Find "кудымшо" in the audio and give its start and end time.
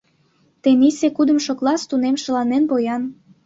1.17-1.53